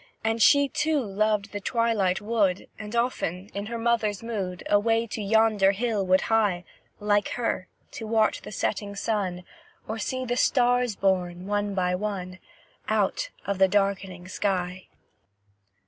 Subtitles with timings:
[0.23, 5.21] And she too loved the twilight wood And often, in her mother's mood, Away to
[5.21, 6.63] yonder hill would hie,
[6.99, 9.43] Like her, to watch the setting sun,
[9.87, 12.39] Or see the stars born, one by one,
[12.89, 14.87] Out of the darkening sky.